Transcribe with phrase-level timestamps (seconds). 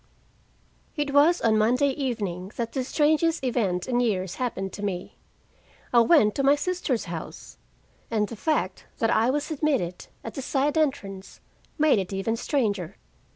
[0.95, 5.15] It was on Monday evening that the strangest event in years happened to me.
[5.93, 7.59] I went to my sister's house!
[8.09, 11.39] And the fact that I was admitted at a side entrance
[11.77, 12.95] made it even stranger.